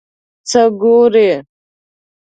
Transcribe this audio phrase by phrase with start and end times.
[0.49, 1.29] څه ګورې؟